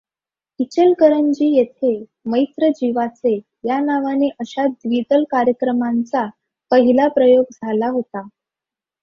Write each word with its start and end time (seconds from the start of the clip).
इचलकरंजी 0.59 1.47
येथे 1.57 1.91
मैत्र 2.25 2.69
जीवाचे 2.69 3.35
या 3.63 3.79
नावाने 3.79 4.29
अशा 4.39 4.65
द्विदल 4.65 5.23
कार्यक्रमांचा 5.23 6.25
पहिला 6.71 7.07
प्रयोग 7.07 7.45
झाला 7.53 7.89
होता. 7.89 8.27